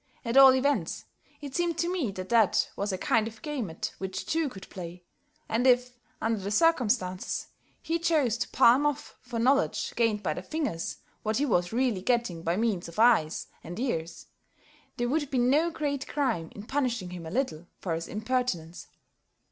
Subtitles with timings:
[0.25, 1.05] At all events,
[1.41, 4.67] it seemed to me that that was a kind of game at which two could
[4.71, 5.03] play,
[5.47, 7.49] and if, under the circumstances,
[7.83, 12.01] he chose to palm off for knowledge gained by the fingers, what he was really
[12.01, 14.25] getting by means of his eyes and ears,
[14.97, 18.87] there would be no great crime in punishing him a little for his impertinence.